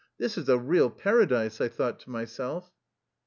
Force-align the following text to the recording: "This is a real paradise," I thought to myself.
"This 0.17 0.35
is 0.35 0.49
a 0.49 0.57
real 0.57 0.89
paradise," 0.89 1.61
I 1.61 1.67
thought 1.67 1.99
to 1.99 2.09
myself. 2.09 2.71